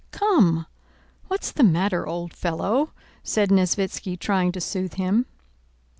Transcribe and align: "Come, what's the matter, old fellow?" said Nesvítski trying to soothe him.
"Come, 0.11 0.65
what's 1.27 1.51
the 1.51 1.61
matter, 1.61 2.07
old 2.07 2.33
fellow?" 2.33 2.91
said 3.21 3.49
Nesvítski 3.51 4.17
trying 4.17 4.51
to 4.53 4.59
soothe 4.59 4.95
him. 4.95 5.27